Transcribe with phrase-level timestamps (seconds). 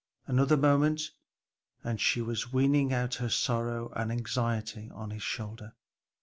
[0.25, 1.11] Another moment
[1.83, 5.75] and she was weening out her sorrow and anxiety on his shoulder.